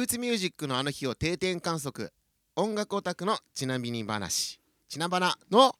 [0.00, 2.10] ルーツミュージックのあの日を定点観測。
[2.56, 4.58] 音楽オタクのちなみに話。
[4.88, 5.74] ちなばなの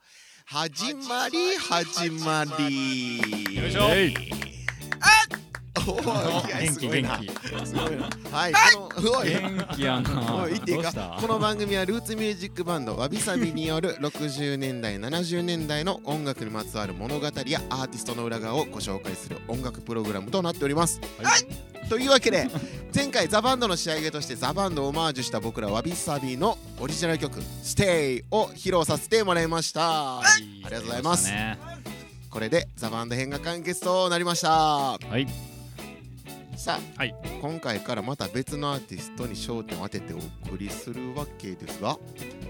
[0.45, 3.56] 始まり始まり。
[3.56, 4.59] よいしょ
[5.86, 7.18] 元気元すごいな。
[7.18, 8.52] 気すごいなはい。
[8.52, 10.36] この元気やな。
[10.42, 10.82] おい言っていいか？
[10.82, 11.18] どうした？
[11.20, 17.30] この番組はルーツミュージックバンドわびさびによる60年代70年代の音楽にまつわる物語や
[17.70, 21.00] アーティストの裏側をご紹介する音楽プログラムとなっております。
[21.22, 21.88] はい。
[21.88, 22.48] というわけで
[22.94, 30.20] 前回ザ・バンドの仕上げとしてザ・バンドをオマージュした僕らわびさびのオリジナル曲「Stay」を披露させてもらいました。
[30.20, 31.58] ありがとうございますね。
[32.30, 34.50] これでザ・バンド編が完結となりました。
[34.50, 35.49] はい
[36.60, 37.14] さあ、はい。
[37.41, 41.96] 今回からまた別のアーティストに焦点を当ててお送りするわけですが。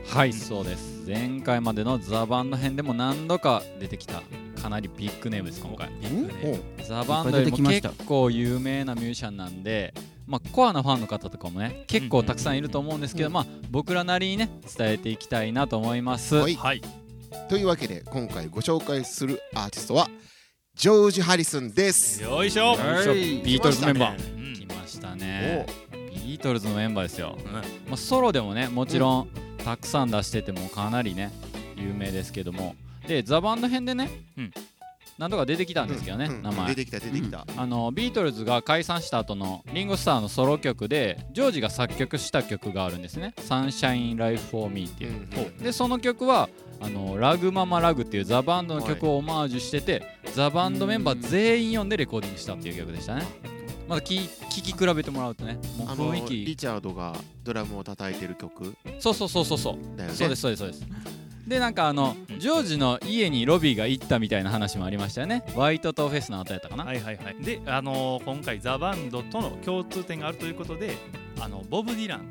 [0.09, 1.05] はいそうです。
[1.07, 4.21] 前回までのザ・バンド編でも何度か出てきた
[4.61, 5.91] かなりビッグネームです今回。
[6.43, 9.95] おザ・バンドよりもいっぱい出てきました結構有名なミュージシャンなんで
[10.27, 13.33] まあコアなファンの方とかもね結構たくさんいると思うんですけど、うん。
[13.35, 16.57] まあ僕らなりにね伝えていきたいなと思います、はい。
[16.57, 16.83] はい。
[17.49, 20.09] というわけで今回ご紹介するアーティストは
[20.75, 22.23] ジョージ・ハリスンです。
[22.23, 22.75] よいしょ。
[22.77, 24.35] ビートルズメンバー。
[24.35, 25.67] うん来ましたね。
[25.93, 29.29] ビートルズのメンバーですよ、うんまあ、ソロでもねもちろん
[29.65, 31.33] たくさん出しててもかなりね
[31.77, 32.77] 有名ですけども。
[33.07, 34.53] でザ・バンド編でね、うん。
[35.19, 36.69] 何度か出てきたんですけどね、うんうん名前。
[36.69, 37.47] 出てきた出てきた。
[37.57, 45.15] あのビートルズが解散した後のリンゴスターのソロ曲でジョージが作曲した曲があるんですね「サンシャイン・ライフ・フォー・ミー」っていう、う
[45.51, 45.59] ん。
[45.59, 46.49] でその曲は
[46.81, 50.03] あのラグママラグっていうザ・バンドの曲をオマージュしてて、
[50.35, 53.25] ザ・バンドメンバー全員呼んでレコーディングしたっていう曲でしたね。
[53.89, 56.45] まだ聴き比べてもらうとねもうあの雰囲気。
[56.45, 58.75] リチャードがドラムを叩いてる曲？
[59.01, 59.97] そうそうそうそうそう。
[59.97, 60.17] だよね。
[60.17, 60.87] そうですそうですそうです。
[61.47, 62.39] でなんかあのうん。
[62.39, 65.43] ジョージの家にロビーが行ったみたいな話もありましたよね。
[65.57, 67.37] ワイトとフェスの後やったかな、はいはいはい。
[67.45, 70.97] であのー今回ザ・バンドとの共通点があるということで
[71.41, 72.27] あのボブ・ディラン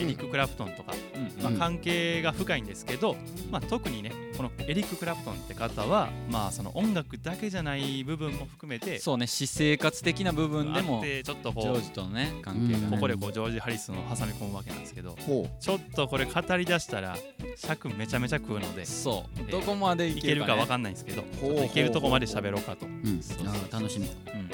[0.00, 3.16] エリック・クラプトンとか、うんまあ、うん関係が深いんですけど、
[3.50, 17.16] まあ、特にねこのエリック・クラプトンって方はまあその音楽だけじゃない部分も含めてそうね私生活的な部分であもってちょっとジこうョージとのね関係がここでこうジョージ・ハリスンを挟み込むわけなんですけどほちょっとこれ語り出したら
[17.56, 22.86] 尺めちゃめちゃ食うのでそう、えーどこまでいいけるか,、ね、けるかわかんないんですけどいけるとこまで喋ろうかと。
[22.86, 23.20] うん。
[23.22, 24.06] そうそうあー楽しみ。
[24.06, 24.50] うん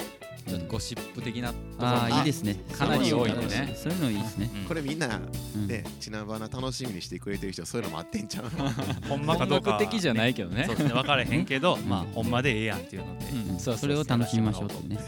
[0.47, 2.55] ちょっとゴシップ的なあああいいですね。
[2.77, 3.75] かなり多いんでね。
[3.75, 4.49] そういうのいいですね。
[4.65, 5.19] うこれみんな
[5.55, 5.67] うん。
[5.67, 9.07] ねちなばな楽しみにしてくれてる人そういうのもあってんちゃう？
[9.07, 10.65] ほんまか音どうか楽的じゃないけどね。
[10.65, 14.99] そうですね分からへんけど、まあほんまでええやんっていうので、そうそれを楽しみましょうってね。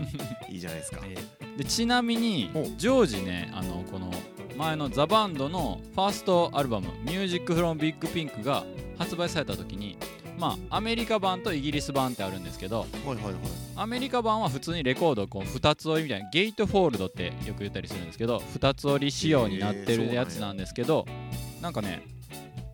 [0.48, 1.00] いいじゃないですか。
[1.04, 1.16] え
[1.58, 4.10] でちなみにジョージねあのこの
[4.56, 8.64] 前のザ・バンドのファーストアルバム「ミュージック・フロム・ビッグ・ピンク」が
[8.98, 9.98] 発売された時に
[10.38, 13.34] まあアメリカ版とイギリス版ってあるんですけどはいはいはい。
[13.76, 21.06] アメリカ版は普通にレコードをこう2つ折りみたいなゲートフォールドってよく言ったりするんですけど2つ折り仕様になってるやつなんですけど
[21.60, 22.02] なんかね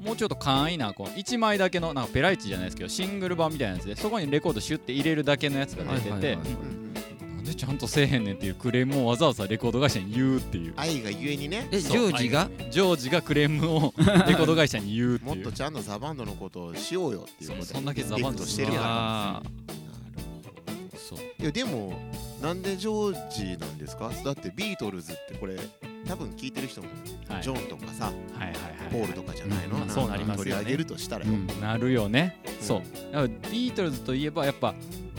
[0.01, 6.39] もうちょっと簡易なこう1枚だけのなんかペライチじゃないですけどシングル版みたいなやつでそこにレコードシュッて入れるだけのやつが出てて、
[7.43, 10.75] なんでちゃんとせえへんねんっていうクレームをわざわざレコード会社に言うっていう。
[10.77, 11.67] 愛がゆえにね。
[11.73, 12.49] えジョージが？
[12.71, 15.35] ジョージがクレームを レコード会社に言うっていう。
[15.37, 18.83] もっとちゃんとザ・バンドのことをしようよっていうことでそんだけザバンドしてるから。
[18.85, 19.43] あ
[20.97, 21.19] そう。
[21.43, 21.95] いやでも
[22.41, 24.13] なんでジョージなんですか？
[24.25, 25.57] だってビートルズってこれ
[26.07, 26.87] 多分聞いてる人も
[27.29, 27.43] はい。
[27.43, 28.55] ジョンとかさはいはいはい
[28.93, 30.51] ポールとかじゃないの、うんそうなりますよね。
[30.51, 32.65] 取り上げるとしたらよ、うんなるよね、うん。
[32.65, 32.83] そう。
[33.51, 34.77] ビートルズといえばやっぱ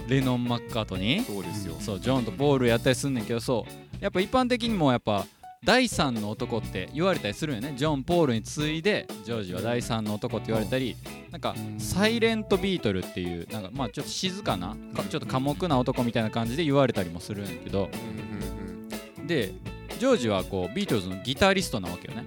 [0.07, 1.25] レノン・マッカートニー。
[1.25, 4.03] そうですよ、そうジョンとポールやったりすんねんけどそう。
[4.03, 5.25] やっぱ一般的にもやっぱ
[5.63, 7.73] 第三の男って言われたりするよね。
[7.77, 10.95] ジョン・ポールに次いでジョージは第三の男って言われたり
[11.31, 17.89] なんかうんサイレント・ビートルっていうなんかまあちょっと静かなかちょっと寡黙な男みたいな感じで言われたりもするんやけど。
[17.93, 19.53] うんうんで
[19.99, 22.25] ジョージはこうビートルズのギタリストなわけよね、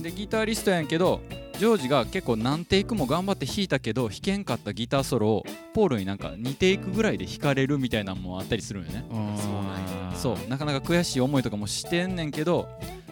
[0.00, 1.20] でギタリストやんけど
[1.58, 5.44] ジョージが結構何テイクも頑張って弾いたけど弾けんかったギターソロを
[5.74, 9.04] ポールになんか2テイクぐらいで弾かれるみたいなのもあったりするんよね。
[9.10, 10.48] あそう。
[10.48, 12.68] なかなか悔しい思いとかもしてんねんけど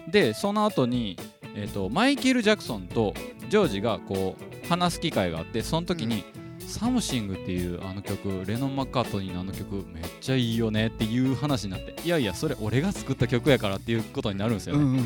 [0.09, 1.17] でその後に
[1.59, 3.15] えー、とマイケル・ジャクソンと
[3.49, 6.23] ジョージがこう話す機会があってその時に
[6.67, 14.99] 「サムシング」っていうあの曲レノン・マッカートニーのあの曲めっちゃいいよねっていう話になっていやいやそれ俺が作った曲やからっていうことになるんですよね、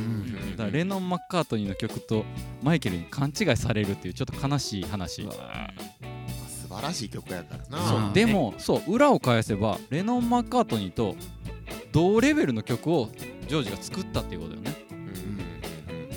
[0.51, 2.25] だからレノン・マッカートニーの曲と
[2.63, 5.27] マイケルに勘違いされるっていうちょっと悲しい話。
[6.71, 8.11] 素晴らしい曲やからな。
[8.13, 11.15] でもそう裏を返せばレノン・マッカートニーと
[11.91, 13.09] 同レベルの曲を
[13.47, 14.70] ジョージが作ったっていうことだよね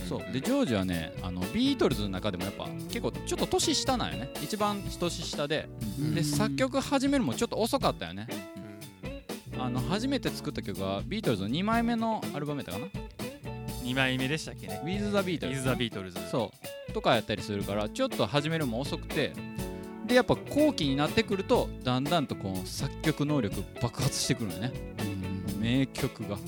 [0.08, 0.32] そう。
[0.32, 4.30] でジョージはねあのビートルズの中でもやっぱ結構ちょっと年下なんよね。
[4.42, 5.68] 一番年下で。
[5.98, 6.14] うん。
[6.14, 8.28] で作曲始めるのもちょっと遅かったよね。
[9.54, 9.60] うん。
[9.62, 12.86] あの初めて作った曲はビートルズの2枚目のアルバムやったかな。
[13.82, 14.80] 2枚目でしたっけね。
[14.84, 16.52] With the Beatles Is the Beatles そ
[16.88, 16.92] う。
[16.92, 19.32] とかやったりするからちょっと始めるのも遅くて。
[20.06, 24.72] でやっぱ後期になってくるとだんだんとこう作曲能力爆発してくるのよね。
[25.56, 25.60] うん。
[25.62, 26.34] 名曲が。
[26.34, 26.40] は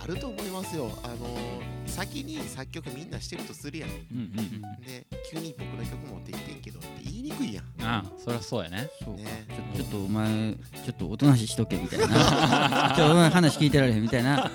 [0.00, 0.90] ああると思いますよ。
[1.04, 3.90] あのー先に作曲みんなしてるとするやん。
[3.90, 7.64] うんうんで急に僕の曲持ってきてんけどって言いにくいやん。
[7.82, 8.88] ああそりゃそうやね。
[9.04, 9.16] そう。
[9.16, 9.46] かね。
[9.74, 12.06] ちょちょっとお前ちょっとおとなししとけみたいな。
[12.96, 14.50] ちょっとお前話聞いてられへんみたいな。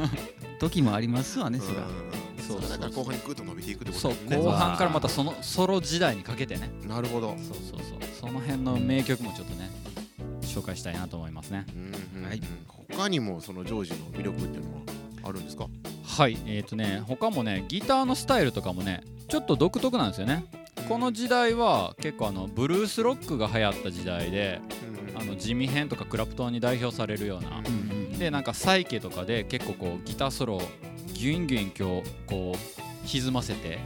[0.60, 1.80] 時もありますわねそら。
[1.80, 2.20] うん
[2.50, 6.68] そうだから後半にグッと伸びていくってこそうとだよね後半からまたそのソロ時代にかけてね。
[6.88, 7.36] なるほど。
[7.38, 7.98] そうそうそう。
[8.20, 9.70] その辺の名曲もちょっとね
[10.42, 11.64] 紹介したいなと思いますね。
[11.68, 12.28] うんうんうん。
[12.28, 12.42] はい
[12.92, 14.99] 他にもそのジョージの魅力っていうのは？
[15.22, 15.68] あるんですか？
[16.04, 20.44] はいえっ、ー、とね他もねギターのスタイルとかもねちょっと独特なんですよね。
[20.88, 24.60] この時代は結構あのブルースロックが流行った時代で
[25.14, 25.20] うん。
[25.20, 27.58] あの地味編とかクラプトンに代表されるような。
[27.58, 30.62] うんうんでなんかサイケとかで結構こうギターソロを
[31.14, 33.78] ギュインギュイン今日こう歪ませて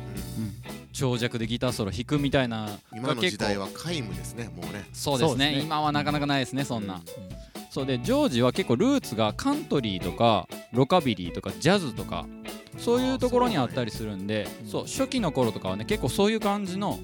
[0.93, 6.87] 長尺でギターソロ弾くみたいな今の時代は皆無ですねもうねそうですねそうですね今はなかなかないですねそん。
[6.89, 7.01] な、
[7.75, 12.25] そうでジョージは結構ルーツがカントリーとかロカビリーとかジャズとか
[12.79, 17.01] そういうところにあったりするんでうんそう初期の頃とかはね結構そういう感じの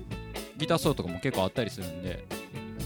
[0.59, 2.25] ギターソロとかも結構あったりするんで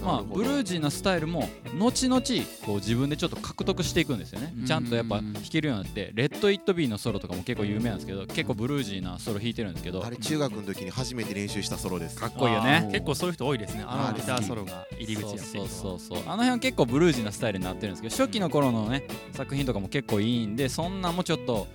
[0.05, 1.49] まあブルージーなスタイルも
[1.79, 2.21] 後々
[2.65, 4.53] こう自分でちょっと獲得していくんですよね。
[4.59, 4.67] うん。
[4.67, 12.17] ちゃんとやっぱ弾けるようになって「レッド・イット・ビー」のソロとかも結構有名なんですけど結構ブルージーなソロ弾いてるんですけどあれ中学の時に初めて練習したソロです。
[12.17, 12.89] かっこいいよね。
[12.93, 13.85] 結構そういう人多いですね。
[13.87, 16.19] あのギターソロが入り口やってそいううそうそうそう。
[16.27, 21.67] あの辺は結構ブルージーなスタイルになってるんですけど初期の頃のね作品とかも結構いいんでそんなんもちょっと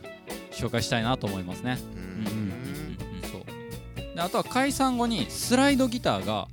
[0.52, 1.78] 紹介したいなと思いますね。
[1.96, 2.98] うん。
[3.32, 4.16] そう。
[4.16, 6.48] であとは解散後にスライドギターが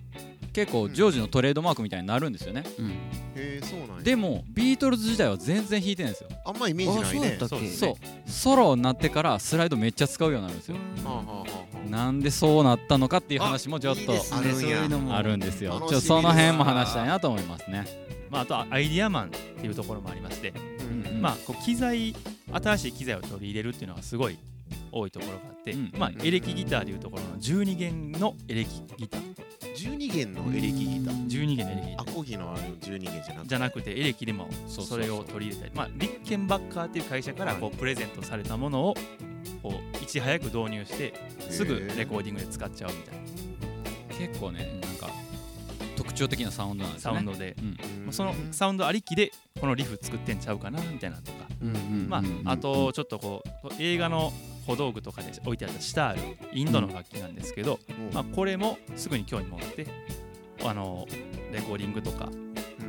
[0.56, 2.64] 結構ジョージのトレードマークみたいになるんですよね。
[2.78, 2.88] うん。
[2.88, 2.94] へ
[3.36, 4.02] えそうなんや。
[4.02, 6.30] でもビートルズ時代は全然弾いてないんですよ。
[6.46, 7.36] あんまイメージないね。
[7.36, 7.68] あそうだったっけ？
[7.68, 7.90] そ
[8.26, 10.76] うソロになってからスライドめっちゃ使うようになるんですよ。
[11.04, 11.44] はあはあは
[11.86, 15.74] あなんでそうなったのかっていう話もちょっとあいいですねあるあるんですよ。
[15.74, 17.84] 楽しみちょっとその辺も話したいなと思いますね。
[18.30, 20.54] まあ、あとはアイディアマンっていうところもありまして、
[21.12, 21.20] うん。
[21.20, 22.16] まあ、こう機材
[22.50, 24.38] 新しい機材を取り入れるっていうのがすごい
[24.92, 29.36] 多いところがあって、うんまあ、エレキギターでいうところの12弦のエレキギター。
[29.76, 31.26] 12弦のエレキギター。
[31.26, 33.48] 12弦のエレキギタアーコギのある12弦じゃなくて。
[33.48, 35.74] じゃなくてエレキでもそうそうそうそれを取り入れたり。
[35.74, 38.94] まあ、リッケンバッカーっていう会社からこうプレゼントされたものを
[39.62, 41.14] こういち早く導入して
[41.50, 43.20] すぐレコーディングで使っちゃうみたいな。
[44.16, 45.10] 結構ねなんか
[45.94, 47.76] 特徴的なサウンドなんですサウンドで、うん。
[48.04, 49.30] まあそのサウンドありきで
[49.60, 54.32] このリフ作ってんちゃうかなみたいなとか、うんまあ、あとちょっとこう映画の
[54.66, 56.20] 小道具とかで置いてあったシタール
[56.52, 57.78] インドの楽器なんですけど、
[58.12, 59.86] まあ、これもすぐに興味持って
[60.64, 61.06] あの
[61.52, 62.30] レコーディングとか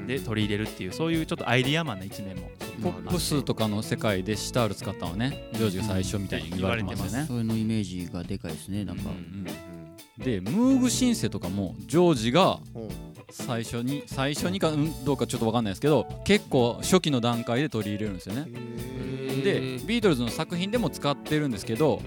[0.07, 2.49] で取り入れるっていうそういうちょっとアイディアマンな一面も。
[2.81, 7.25] ポップスとかの世界でシタール使ったのはねジョージが最初みたいに言われてますよね。
[7.27, 9.09] そういうのイメージがでかいですねなんか。
[9.09, 9.45] うん
[10.17, 12.89] でムーグシンセとかもジョージがうん
[13.29, 18.47] 最初に最初にかうんどうかちょっと分かんないですけど結構初期の段階で取り入れるんですよね。
[18.47, 18.86] へ
[19.53, 22.01] でビートルズの作品でも使ってるんですけど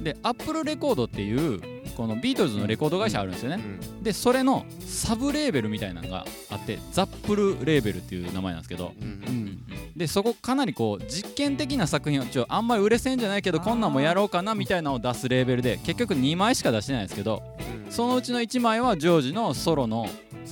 [0.00, 1.60] ーでアップルレコードっていう
[1.96, 3.62] このビートルズのレコード会社あるんですよね。
[3.64, 4.02] うん。
[4.02, 8.92] でそれのサブレーベルみたいなのがあってザップルレーベルっていう名前なんですけど。
[9.00, 9.60] うんうん
[9.94, 17.44] でそこかなりこう実験的な作品をちょあんまり売れ線じゃないけどこんなんもやろうかなみたいなのを出すレーベルで結局2枚しか出してないんですけど
[17.86, 17.92] うん。
[17.92, 20.08] そのうちの1枚はジョージのソロの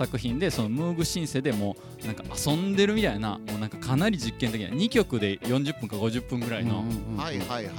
[0.07, 6.85] 作品でそのムーグシンセでもうなんか遊んでるみたいなもうなんかかなり実験的な2曲で40分か50分ぐらいの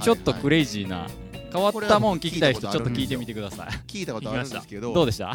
[0.02, 1.06] ちょっとクレイジーな
[1.52, 3.68] 変わったもん聞きたい人ちょっと聞いてみててください。
[3.86, 4.92] 聞いたことあるんですけど。
[4.92, 5.32] どうでした？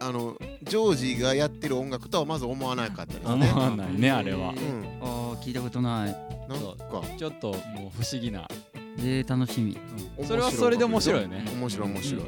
[0.00, 3.50] あのジョージがやってる音楽とはまず思わなかったです思ね。
[3.52, 4.50] わないねあれは。
[4.50, 4.84] うん。
[5.00, 6.16] あー聞いたことない。
[6.48, 6.76] なんか
[7.16, 8.46] ちょっともう不思議な。
[8.98, 9.78] えー、楽しみ。
[10.26, 11.44] それはそれで面白いよね。
[11.58, 12.22] 面白い面白い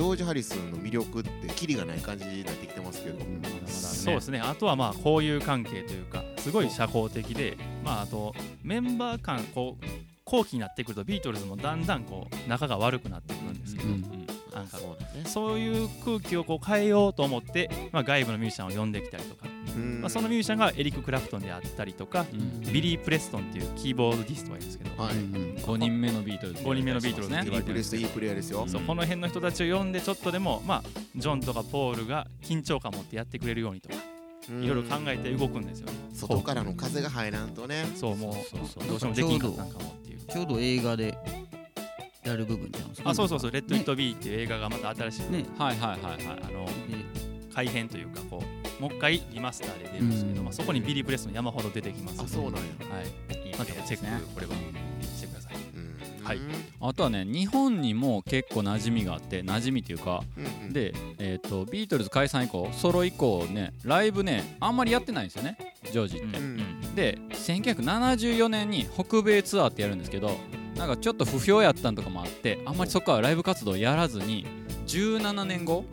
[0.00, 3.18] ジョージ・ハリスンの魅力ってキリがない感じになってきてますけど。
[3.18, 3.68] まだまだね。
[3.68, 4.40] そうですね。
[4.40, 9.84] あとはまあ交友関係というかすごい社交的でまああとメンバー間こう
[10.24, 15.26] 後期になってくるとビートルズもだんだんこう仲が悪くなってくるんですけど、うんなんかそうだね。
[15.26, 22.60] そういう空気をこう変えようと思って、まあ、外部のミュージシャンを呼んできたりとか、うんまあ、そのミュージシャンがエリック・クラプトンであったりとか、うん。
[22.72, 25.14] ビリー・プレストンっていうキーボードディストがいるんですけど、はい。
[25.14, 27.42] 5人目のビートルズ五人目のビートルズね。
[27.44, 28.66] ビリー・プレストいいプレイヤーですよ。
[28.66, 28.82] そう。
[28.82, 33.96] この辺の人たちを呼んでちょっとでも、まあ、ジョンとかポールが緊張感を持ってやってくれるようにとか
[34.50, 34.64] うん。
[34.64, 35.92] いろいろ考えて動くんですよね。
[36.12, 38.16] 外からの風が入らんとねそう。
[38.16, 38.66] もうそう。
[38.66, 38.88] そう。
[38.88, 40.18] どうしてもできんかったんかもっていう。
[40.20, 41.16] ちょうど映画で
[42.24, 45.44] やる部分じゃんあそうそうそう「レット・イット・ビー」っていう映画がまた新しく、ね。
[45.58, 46.40] はいはいはいはい。
[46.42, 46.70] あので
[47.54, 50.44] 改編というかこうもう一回リマスターで出るんですけど、うん。
[50.44, 52.60] まあ、そこにビリー・プレストン山ほど出てきますあそうなんや。
[52.60, 53.56] はい。
[53.58, 54.12] またチェック、ね。
[54.34, 54.54] これは
[55.02, 55.54] してください。
[55.74, 56.24] うん。
[56.24, 56.38] はい。
[56.80, 60.72] あとはね日本にも結構馴染みがあって馴染みっていうかうんうん。
[60.72, 65.58] で、えー、とビートルズ解散以降ソロ以降ねライブねあんまりやってないんですよね
[65.92, 66.94] ジョージって、うんうん。
[66.94, 70.30] で1974年に北米ツアーってやるんですけど
[70.76, 74.46] なんかちょっと不評やったんとかもあってあんまりそこはライブ活動やらずに
[74.86, 75.84] 17年後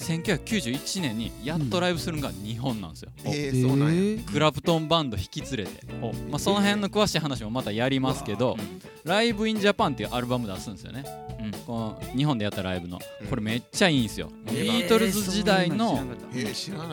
[0.00, 4.22] 1991年にやっとライブするのが日本なんですよ、えーそうなんや。
[4.22, 8.56] クラプトンバンド引き連れて、おまあ、その辺の詳しい話もまたやりますけど
[9.04, 11.04] 「ライブインジャパンっていうアルバム出すんですよね、
[11.40, 11.50] うん。
[11.66, 12.98] この日本でやったライブの。
[13.20, 13.26] うん。
[13.28, 16.00] これめっちゃいいんですよ、えービートルズ時代の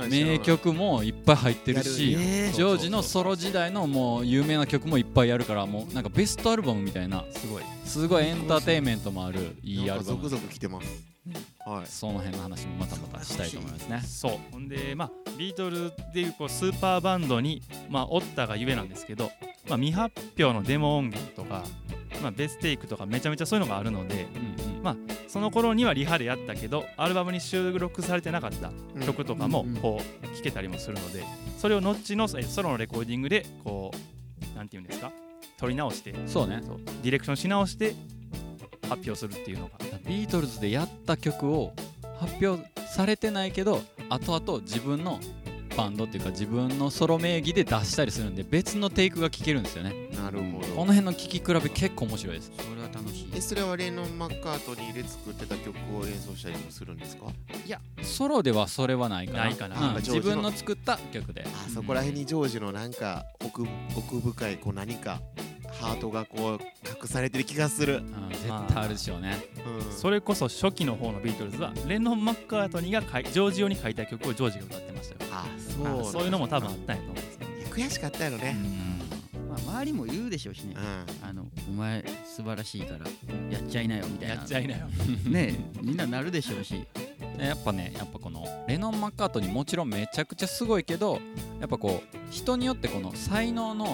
[0.09, 7.63] 名曲もいっぱい入ってるしジョージのソロ時代のもう有名な曲もいっぱいやるからもうなんかベストアルバムみたいなすごい。
[7.85, 10.19] すごいエンターテインメントもあるいいアルバム。
[10.19, 10.87] なんか続々来てます
[11.67, 11.85] はい。
[11.85, 14.01] その辺の話もまたまたしたいと思いますね。
[14.05, 14.31] そう。
[14.51, 19.31] ほんでまあビートルでいうこうスーパーバンドにまあおったがゆえなんですけど、
[19.67, 21.63] まあ、未発表のデモ音源とか、
[22.21, 24.27] まあ、ベステイクとかめちゃめちゃそういうのがあるので
[24.59, 24.83] うんうん。
[24.83, 24.95] まあ
[25.27, 28.71] その頃にはリハでやったけどアルバムに収録されてなかった
[29.05, 31.23] 曲とかもこう聴けたりもするので
[31.57, 33.91] それを後のえソロのレコーディングでこ
[34.53, 35.11] うなんていうんですか？
[35.57, 36.61] 撮り直してそうね。
[36.65, 37.93] そうディレクションし直して
[38.83, 39.71] 発表するっていうのが
[40.07, 41.73] ビートルズでやった曲を
[42.19, 45.19] 発表されてないけど後々自分の
[45.75, 49.93] バンドっていうか自分のソロ名義で出したりするんで別のテイクが聴けるんですよね。
[50.15, 50.67] なるほど。
[50.69, 52.51] この辺の聴き比べ結構面白いです。
[52.57, 53.29] それは楽しい。
[53.35, 57.27] えそれはレノン・マッカートニーで作ってた曲を演奏したりもするんですか？
[57.63, 59.39] いやソロではそれはないかな。
[59.43, 59.89] ないかな。
[59.89, 61.45] うん自分の作った曲で。
[61.45, 63.63] あそこら辺にジョージのなんか奥
[63.95, 65.21] 奥深いこう何か
[65.87, 66.59] ハートがこう
[67.01, 69.37] 隠されてる気がする、うん絶対あるでしょうね。
[69.85, 75.31] うん、それこそ初期の方のビートルズはレノン・マッカートニーが書いジョージ用に書いた曲をジョージが歌ってましたよ。
[75.33, 75.45] あ
[75.83, 76.11] まあそう。
[76.13, 77.51] そういうのも多分あったんやと思うんですけど。
[77.51, 78.55] いや悔しかったやろね。
[79.49, 80.75] まあ、周りも言うでしょうしね。
[80.77, 82.99] うん、あのお前素晴らしいから
[83.49, 84.35] やっちゃいなよみたいな。
[84.35, 84.87] やっちゃいなよ。
[85.25, 86.85] ねえみんななるでしょうし
[87.45, 91.19] やっぱねやっぱこのレノン・マッカートニーもちろんめちゃくちゃすごいけど
[91.59, 93.85] やっぱこう人によってこの才能の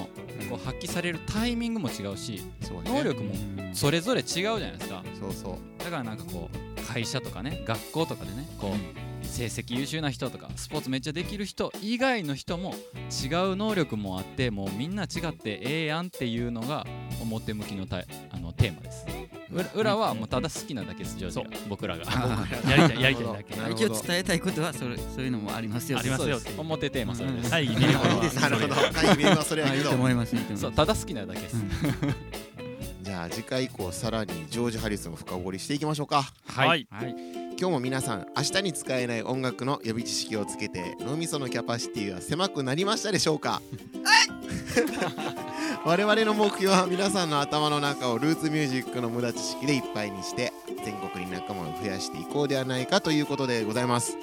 [0.50, 2.92] こう発揮されるタイミングも違うしそうね。
[2.92, 3.34] 能力も
[3.74, 5.04] それぞれ違うじゃないですか。
[5.20, 5.84] そうそう。
[5.84, 12.76] だからなんかこう会社とかね学校とかでねこう成績優秀な人とかスポーツめっちゃできる人以外の人も
[13.24, 16.86] 違う能力もあってもうみんな違ってええやんっていうのが
[17.22, 19.06] 表向きのたあのテーマです
[19.54, 21.46] 裏裏はもうただ好きなだけですジョージが。
[21.70, 22.04] 僕らが。
[22.08, 23.72] あやりたいやりたいだけ。
[23.72, 26.00] 一応伝えたいことはそれそういうのもありますよ。
[26.00, 26.40] ありますよ。
[26.58, 27.90] 表テーマそれです、大義見い。
[27.90, 28.36] いです。
[28.36, 28.76] ねなるほど。
[28.76, 30.62] 会議はそれあいけどと思いますいいと思います。
[30.62, 31.70] そうただ好きなだけです、うん。
[33.04, 36.24] じゃあ次回以降さらにジョージ・ハリスンを深掘りしていきましょうか。
[36.48, 36.88] はい。
[36.90, 37.16] はい。
[37.60, 43.62] 今日も皆さん明日に使えない音楽の予備知識をつけて脳みそのキャパシティは狭くなりましたでしょうか？
[45.86, 50.54] 我々の目標は皆さんの頭の中をルーツミュージックの無駄知識でいっぱいにして
[50.86, 54.18] 全国に仲間を増やしていこうではないかということでございます。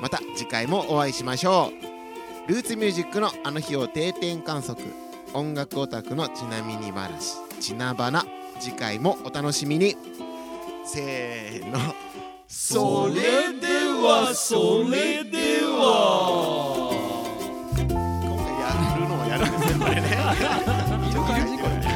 [0.00, 1.70] また次回もお会いしましょ
[2.48, 2.50] う。
[2.50, 4.84] ルーツミュージックのあの日を定点観測。
[5.34, 7.36] 音楽オタクのちなみに話。
[7.60, 8.24] ちなばな。
[8.58, 9.96] 次回もお楽しみに。
[10.84, 11.78] せーの。
[12.48, 13.68] それで
[14.02, 16.90] はそれでは。
[17.76, 17.86] 今
[18.36, 20.87] 回やるのをやるんですねこれね